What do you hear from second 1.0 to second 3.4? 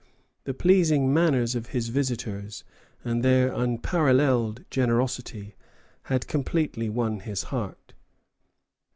manners of his visitors, and